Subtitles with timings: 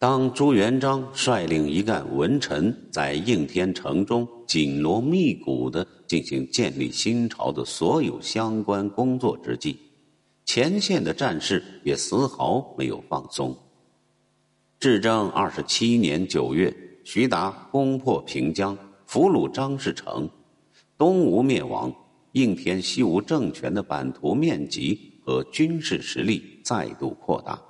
[0.00, 9.76] 当朱元璋率领一干文臣在应天城中紧锣密鼓的进行建立新朝的所有相关工作之际，
[10.44, 13.56] 前线的战事也丝毫没有放松。
[14.78, 20.30] 至正二十七年九月，徐达攻破平江，俘虏张士诚，
[20.96, 21.92] 东吴灭亡，
[22.30, 27.60] 应天西吴政权的版图面积和军事实力再度扩大。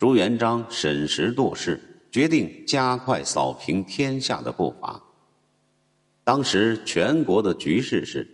[0.00, 1.78] 朱元璋审时度势，
[2.10, 4.98] 决定加快扫平天下的步伐。
[6.24, 8.26] 当时全国的局势是。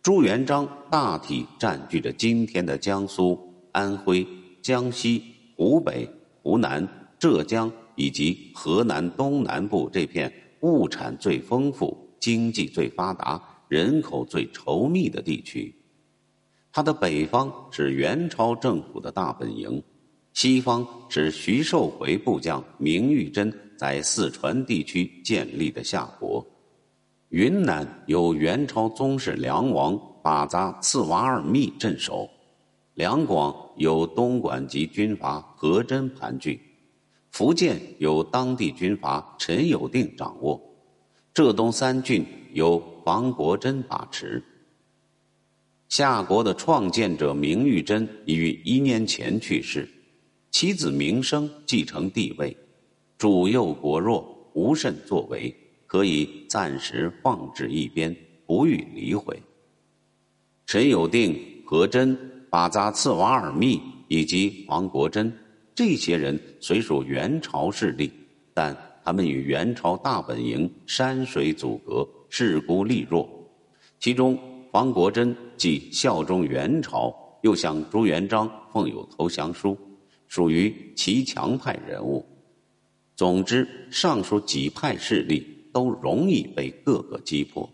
[0.00, 4.24] 朱元璋大体占据着今天的江苏、安徽、
[4.62, 5.22] 江西、
[5.56, 6.08] 湖北、
[6.40, 6.88] 湖南、
[7.18, 15.74] 浙江以及河南东南部这片物产最丰富、经济最发达、人口最稠密的地区。
[16.72, 19.82] 它的北方是元朝政府的大本营，
[20.40, 26.46] 西方是徐寿回部将明玉珍在四川地区建立的夏国。
[27.30, 32.30] 云南有元朝宗室梁王巴扎次瓦尔密镇守，
[32.94, 36.56] 两广有东莞籍军阀何真盘踞，
[37.32, 40.62] 福建有当地军阀陈友定掌握，
[41.34, 44.40] 浙东三郡由黄国珍把持。
[45.88, 49.88] 夏国的创建者明玉珍已于一年前去世，
[50.50, 52.56] 其子明生继承帝位，
[53.16, 55.54] 主幼国弱，无甚作为。
[55.86, 59.42] 可以暂时放置一边，不予理会。
[60.66, 62.14] 陈友定、何真、
[62.50, 65.32] 巴扎次瓦尔密以及黄国珍
[65.74, 68.12] 这些人虽属元朝势力，
[68.52, 73.26] 但他们与元朝大本营山水阻隔，势孤力弱。
[73.98, 74.38] 其中，
[74.70, 79.74] 黄国珍既效忠元朝，又向朱元璋奉有投降书，
[80.28, 82.24] 属于骑墙派人物。
[83.16, 85.56] 总之，上述几派势力。
[85.70, 87.68] 都容易被各个击破。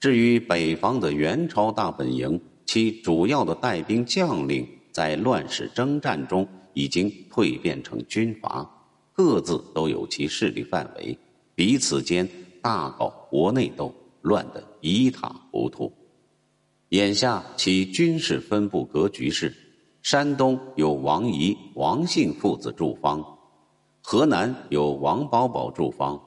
[0.00, 8.68] 至于北方的元朝大本营，其主要的带兵将领在乱世征战中已经蜕变成军阀，
[9.12, 11.16] 各自都有其势力范围，
[11.54, 12.28] 彼此间
[12.60, 15.92] 大搞国内斗，乱得一塌糊涂。
[16.88, 19.54] 眼下其军事分布格局是：
[20.02, 23.22] 山东有王仪、王信父子驻方，
[24.02, 26.20] 河南有王保保驻方。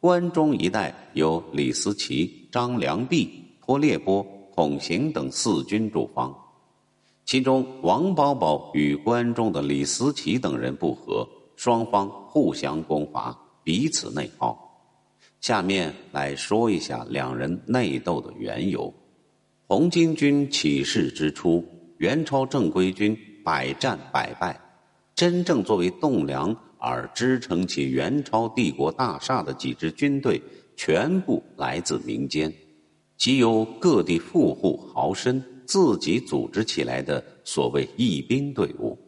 [0.00, 6.36] 关中一带有李思齐、张良弼、托列波、孔行等四军驻防，
[7.24, 14.58] 其中王保保与关中的李思齐等人不和，双方互相攻伐，彼此内耗。
[15.40, 18.92] 下面来说一下两人内斗的缘由。
[19.68, 21.64] 红巾军起事之初，
[22.02, 24.60] 元朝正规军百战百败，
[25.14, 26.54] 真正作为栋梁。
[26.84, 30.42] 而支撑起元朝帝国大厦的几支军队，
[30.74, 32.52] 全部来自民间，
[33.16, 38.98] 即由各地富户豪绅自己组织起来的所谓义兵队伍。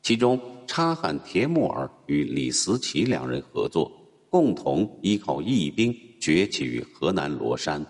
[0.00, 3.92] 其中，察罕帖木儿与李思齐两人合作，
[4.30, 7.84] 共同依靠义兵崛起于河南罗山；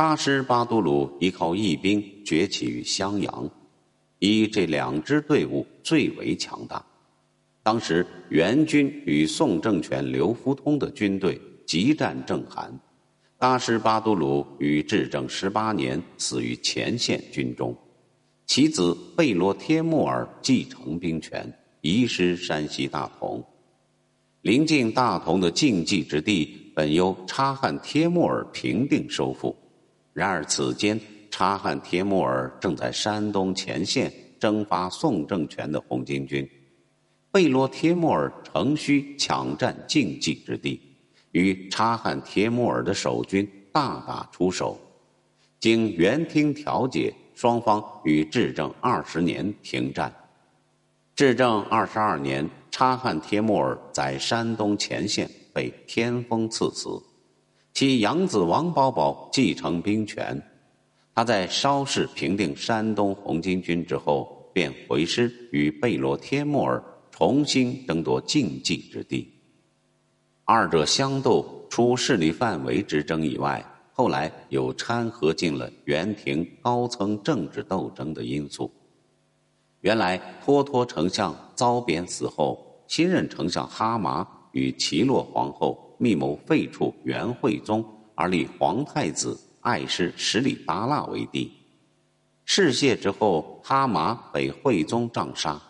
[0.00, 3.50] 大师巴都鲁依靠义兵崛起于襄阳，
[4.18, 6.82] 以这两支队伍最为强大。
[7.62, 12.70] 当时元军与宋政权刘福通的军队激战正酣，
[13.38, 17.76] 大师巴都鲁于至正十八年死于前线军中，
[18.46, 21.46] 其子贝罗帖木儿继承兵权，
[21.82, 23.44] 移师山西大同。
[24.40, 29.54] 临近大同的禁忌之地，本由察罕帖木儿平定收复，
[30.12, 31.00] 然而此间
[31.30, 36.48] 察罕帖木儿正在山东前线征伐宋政权的红巾军。
[37.32, 40.80] 贝罗帖木儿乘虚抢占禁忌之地，
[41.30, 44.80] 与察罕帖木儿的守军大打出手。
[45.60, 50.12] 经元厅调解，双方于至正二十年停战。
[51.14, 57.00] 至正二十二年，察罕帖木儿在山东前线被天风赐死，
[57.72, 60.42] 其养子王保保继承兵权。
[61.14, 66.84] 他在稍事平定山东红巾军之后，便回师与贝罗帖木儿。
[67.12, 69.30] 重新争夺禁忌之地，
[70.46, 73.62] 二者相斗，除势力范围之争以外，
[73.92, 78.72] 后来又掺和进了元廷高层政治斗争的因素。
[79.82, 91.52] 原来托托丞相遭贬死后，新任丞相哈麻与齐洛皇后密谋废黜元惠宗，而立皇太子爱师十里达腊为帝。
[92.46, 95.60] 事谢之后，哈麻被惠宗杖杀，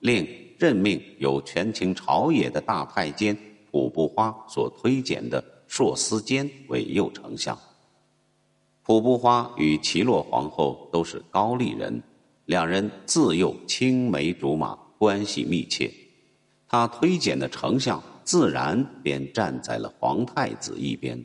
[0.00, 0.28] 令。
[0.58, 3.38] 任命由权倾朝野的大太监
[3.70, 7.56] 普不花所推荐的硕思坚为右丞相。
[8.82, 12.02] 普不花与齐洛皇后都是高丽人，
[12.46, 15.88] 两人自幼青梅竹马，关系密切。
[16.66, 21.24] 他推荐的丞相自然便站在了皇太子一边。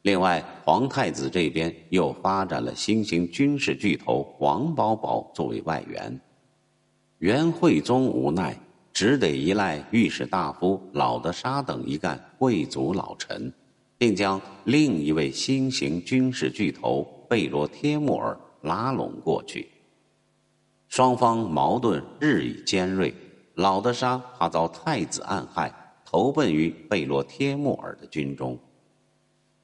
[0.00, 6.18] 另外，皇太子这边又发展了新型军事巨头王保保作为外援。
[7.18, 8.58] 元惠宗无奈，
[8.94, 13.52] 只得依赖御史大夫老德沙等一干贵族老臣。
[13.96, 19.68] 并将另一位新型军事巨头贝罗帖木儿拉拢过去。
[20.88, 23.14] 双方矛盾日益尖锐，
[23.54, 25.72] 老德沙怕遭太子暗害，
[26.04, 28.58] 投奔于贝罗帖木儿的军中。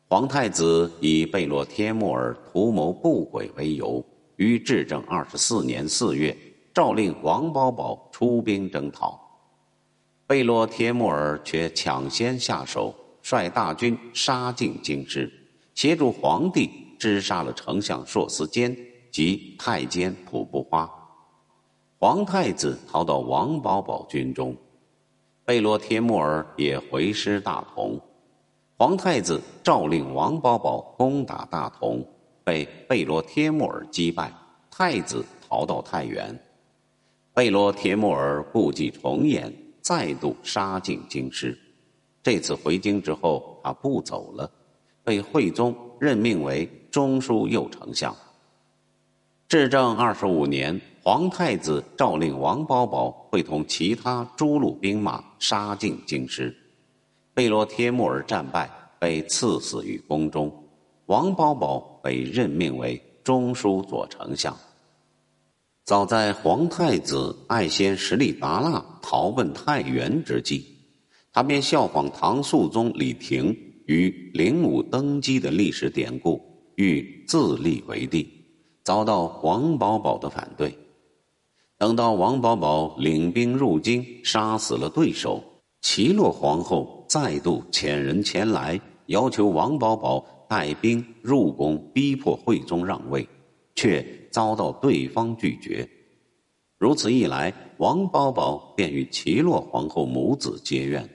[0.08, 4.04] 皇太子以贝洛帖木儿图谋不轨为由，
[4.36, 6.36] 于至正二十四年四月，
[6.72, 9.20] 诏令王保保出兵征讨。
[10.26, 12.94] 贝洛帖木儿却抢先下手。
[13.22, 15.30] 率大军杀进京师，
[15.74, 18.74] 协助皇帝诛杀了丞相硕斯坚
[19.12, 20.90] 及太监普不花。
[22.02, 24.56] 皇太子逃到王保保军中，
[25.44, 28.00] 贝罗帖木儿也回师大同。
[28.78, 32.02] 皇太子诏令王保保攻打大同，
[32.42, 34.32] 被贝罗帖木儿击败。
[34.70, 36.34] 太子逃到太原，
[37.34, 41.54] 贝罗帖木儿故伎重演，再度杀进京师。
[42.22, 44.50] 这次回京之后，他不走了，
[45.04, 48.16] 被惠宗任命为中书右丞相。
[49.50, 56.56] 至正二十五年，皇太子诏令王保保会同其他诸路兵马杀进京师，
[57.34, 58.70] 贝罗帖木儿战败，
[59.00, 60.48] 被赐死于宫中。
[61.06, 64.56] 王保保被任命为中书左丞相。
[65.84, 70.64] 早在皇太子爱先实力达腊逃奔太原之际。
[71.32, 73.46] 他便效仿唐肃宗李廷
[73.86, 76.40] 于灵武登基的历史典故，
[76.76, 78.39] 欲自立为帝，
[78.90, 80.76] 遭到王保保的反对。
[81.78, 85.40] 等到王保保领兵入京，杀死了对手，
[85.80, 93.24] 齐洛皇后再度遣人前来，要求王保保带兵入宫，逼迫惠宗让位，
[93.76, 95.88] 却遭到对方拒绝。
[96.76, 101.08] 如此一来，王保保便与齐洛皇后母子结怨。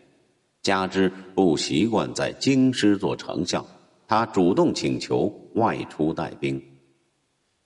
[0.62, 3.66] 加之不习惯在京师做丞相，
[4.08, 6.64] 他主动请求外出带兵。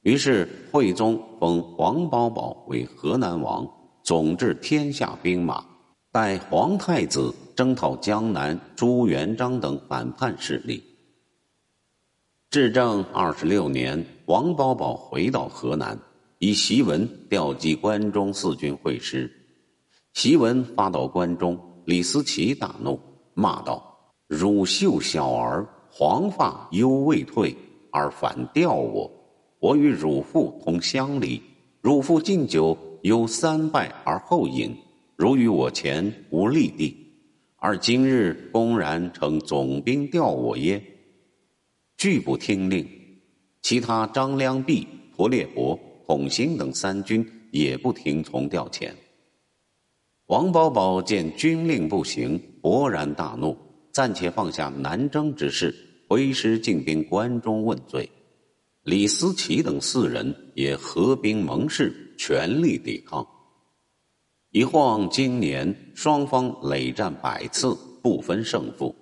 [0.01, 3.67] 于是惠宗封黄保保为河南王，
[4.03, 5.63] 总治天下兵马，
[6.11, 10.81] 代皇太子征讨江南朱元璋等反叛势力。
[12.49, 15.99] 至正二十六年，王保保回到河南，
[16.39, 19.29] 以檄文调集关中四军会师。
[20.15, 21.59] 檄文发到关中。
[21.85, 22.99] 李思齐大怒，
[23.33, 23.83] 骂道
[24.27, 27.55] ：“汝秀小儿，黄发犹未退，
[27.91, 29.09] 而反吊我。
[29.59, 31.41] 我与汝父同乡里，
[31.81, 34.73] 汝父敬酒有三拜而后饮，
[35.17, 36.95] 汝于我前无立地，
[37.57, 40.81] 而今日公然称总兵调我耶？
[41.97, 42.87] 拒不听令。
[43.61, 48.89] 其他张良弼、陀列伯、孔兴等三军也不听从调遣。”
[50.27, 53.57] 王保保见军令不行，勃然大怒，
[53.91, 55.75] 暂且放下南征之事，
[56.07, 58.09] 挥师进兵关中问罪。
[58.89, 63.23] 李思齐等四人也合兵盟誓，全力抵抗。
[64.49, 68.95] 一晃今年，双方累战百次，不分胜负。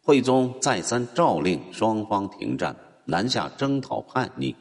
[0.00, 4.52] 惠宗再三诏令双方停战，南下征讨叛逆。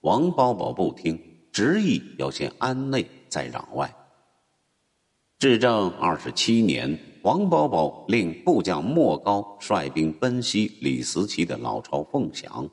[0.00, 1.20] 王保保不听，
[1.52, 3.94] 执意要先安内，再攘外。
[5.38, 12.66] 至正二十七年，王保保令部将莫高率兵奔袭李思齐的老巢凤翔，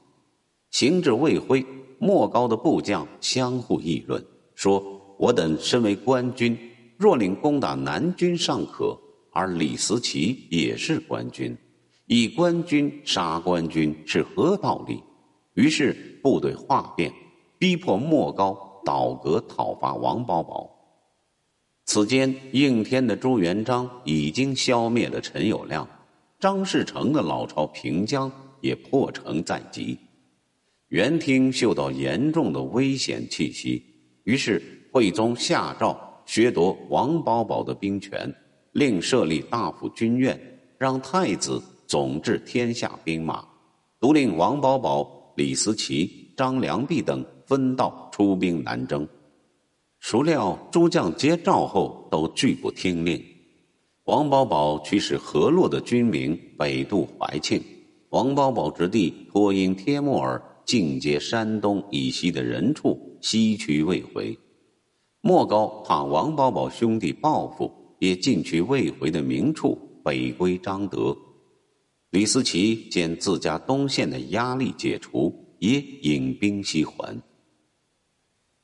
[0.77, 1.65] 行至未归，
[1.98, 4.79] 莫高的部将相互议论，说
[5.17, 6.55] ：“我等身为官军，
[6.98, 8.96] 若领攻打南军尚可，
[9.31, 11.57] 而李思齐也是官军，
[12.05, 15.01] 以官军杀官军是何道理？”
[15.55, 17.12] 于是部队哗变，
[17.57, 20.69] 逼迫莫高倒戈讨伐王保保。
[21.86, 25.88] 此间，应天的朱元璋已经消灭了陈友谅，
[26.39, 28.31] 张士诚的老巢平江
[28.62, 29.98] 也破城在即。
[30.89, 33.84] 元廷嗅到严重的危险气息，
[34.24, 38.34] 于是惠宗下诏削夺王保保的兵权，
[38.72, 40.39] 另设立大府军院，
[40.77, 43.46] 让太子总治天下兵马，
[44.00, 49.06] 独令王保保、李思齐、张良弼等分道出兵南征。
[50.00, 53.22] 孰料诸将接诏后都拒不听令。
[54.06, 57.62] 王保保驱使河洛的军民北渡怀庆，
[58.08, 64.38] 王保保之弟脱因帖木儿进接山东以西的人处，西去未回。
[65.21, 71.17] 莫高怕王保保兄弟报复，也进去未回的明处，北归张德。
[72.12, 77.21] 李思齐见自家东线的压力解除，也引兵西还。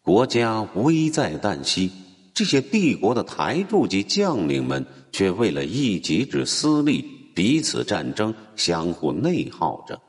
[0.02, 1.90] 国家危在旦夕，
[2.34, 10.02] 这些帝国的台柱级将领们却为了一己之私利，彼此战争，相互内耗着。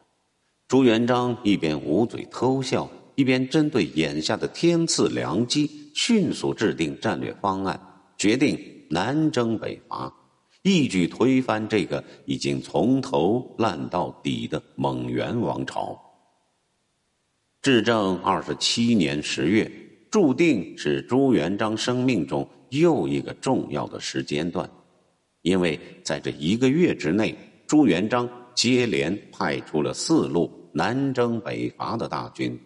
[0.67, 7.79] 朱元璋一边捂嘴偷笑，一边针对眼下的天赐良机，迅速制定战略方案，
[8.17, 10.13] 决定南征北伐。
[10.63, 16.01] 一举推翻这个已经从头烂到底的蒙元王朝。
[17.61, 19.71] 至正二十七年十月，
[20.11, 24.69] 注定是朱元璋生命中又一个重要的时间段，
[25.43, 32.59] 因为在这一个月之内，朱元璋接连派出了四路南征北伐的大军。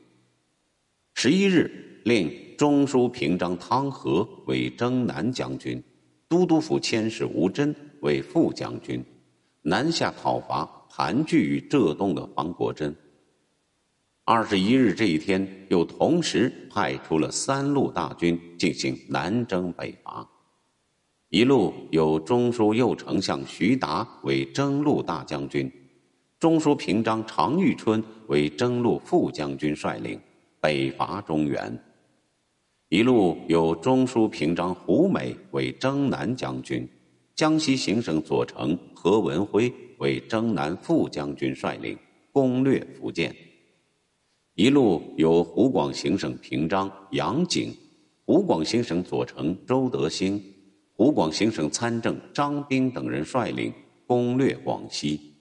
[1.14, 5.83] 十一日，令中书平章汤和为征南将军，
[6.28, 7.75] 都督府佥事吴真。
[8.00, 9.04] 为副将军，
[9.62, 12.95] 南下讨伐盘踞于浙东的方国珍。
[14.23, 20.25] 二十一日这一天，又同时派出了三路大军进行南征北伐。
[21.30, 25.70] 一路有中书右丞相徐达为征路大将军，
[26.40, 30.18] 中书平章常遇春为征路副将军率领
[30.58, 31.78] 北伐中原。
[32.88, 36.88] 一路有中书平章胡美为征南将军。
[37.35, 41.97] 江西行省左丞何文辉为征南副将军率领
[42.32, 43.37] 攻略福建，
[44.54, 47.73] 一路由湖广行省平章杨景、
[48.25, 50.42] 湖广行省左丞周德兴、
[50.99, 53.73] 湖广行省参政张兵等人率领
[54.05, 55.33] 攻略广西。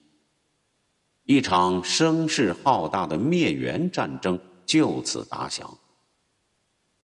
[1.24, 5.68] 一场声势浩大的灭元战争就此打响。